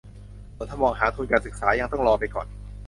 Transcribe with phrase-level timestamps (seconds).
[0.55, 2.47] ส่วนถ้ามองหาทุนการศึกษายังต้องรอไปก่อน